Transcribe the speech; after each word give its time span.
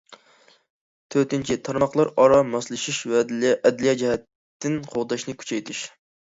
تۆتىنچى، 1.15 1.57
تارماقلار 1.67 2.09
ئارا 2.23 2.39
ماسلىشىش 2.53 3.03
ۋە 3.11 3.21
ئەدلىيە 3.27 3.95
جەھەتتىن 4.01 4.81
قوغداشنى 4.95 5.37
كۈچەيتىش. 5.45 5.85